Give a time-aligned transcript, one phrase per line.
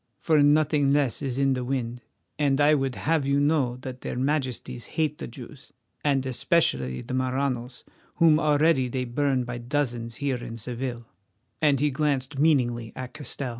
[0.19, 2.01] For nothing less is in the wind,
[2.39, 7.13] and I would have you know that their Majesties hate the Jews, and especially the
[7.13, 7.83] Maranos,
[8.15, 11.05] whom already they burn by dozens here in Seville,"
[11.61, 13.49] and he glanced meaningly at Castell.